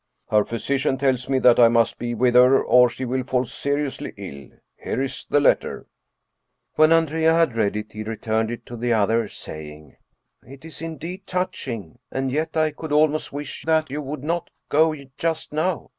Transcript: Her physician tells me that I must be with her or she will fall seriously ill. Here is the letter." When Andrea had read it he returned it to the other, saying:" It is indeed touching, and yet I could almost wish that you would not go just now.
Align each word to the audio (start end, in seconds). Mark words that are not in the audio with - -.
Her 0.29 0.43
physician 0.43 0.97
tells 0.97 1.29
me 1.29 1.37
that 1.37 1.59
I 1.59 1.67
must 1.67 1.99
be 1.99 2.15
with 2.15 2.33
her 2.33 2.59
or 2.59 2.89
she 2.89 3.05
will 3.05 3.21
fall 3.23 3.45
seriously 3.45 4.13
ill. 4.17 4.49
Here 4.75 4.99
is 4.99 5.25
the 5.29 5.39
letter." 5.39 5.85
When 6.73 6.91
Andrea 6.91 7.35
had 7.35 7.53
read 7.53 7.75
it 7.75 7.91
he 7.91 8.01
returned 8.01 8.49
it 8.49 8.65
to 8.65 8.75
the 8.75 8.93
other, 8.93 9.27
saying:" 9.27 9.97
It 10.43 10.65
is 10.65 10.81
indeed 10.81 11.27
touching, 11.27 11.99
and 12.11 12.31
yet 12.31 12.57
I 12.57 12.71
could 12.71 12.91
almost 12.91 13.31
wish 13.31 13.63
that 13.67 13.91
you 13.91 14.01
would 14.01 14.23
not 14.23 14.49
go 14.69 14.95
just 15.19 15.53
now. 15.53 15.89